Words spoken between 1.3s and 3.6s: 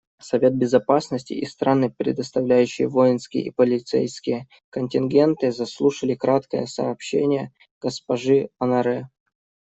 и страны, предоставляющие воинские и